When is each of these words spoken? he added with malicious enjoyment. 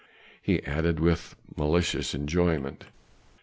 he 0.41 0.63
added 0.65 0.99
with 0.99 1.35
malicious 1.55 2.15
enjoyment. 2.15 2.85